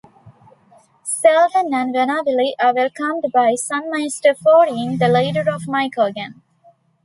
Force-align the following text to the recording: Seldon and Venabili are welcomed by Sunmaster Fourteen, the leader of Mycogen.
Seldon 1.03 1.75
and 1.75 1.93
Venabili 1.93 2.53
are 2.59 2.73
welcomed 2.73 3.25
by 3.31 3.53
Sunmaster 3.53 4.35
Fourteen, 4.35 4.97
the 4.97 5.07
leader 5.07 5.41
of 5.47 5.67
Mycogen. 5.67 6.41